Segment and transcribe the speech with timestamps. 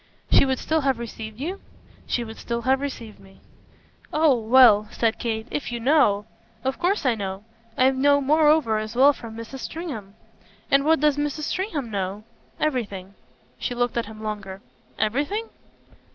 [0.31, 1.61] "She would still have received you?"
[2.07, 3.39] "She would still have received me."
[4.11, 6.25] "Oh well," said Kate, "if you know!"
[6.63, 7.43] "Of course I know.
[7.77, 9.59] I know moreover as well from Mrs.
[9.59, 10.15] Stringham."
[10.71, 11.43] "And what does Mrs.
[11.43, 12.23] Stringham know?"
[12.59, 13.13] "Everything."
[13.59, 14.63] She looked at him longer.
[14.97, 15.49] "Everything?"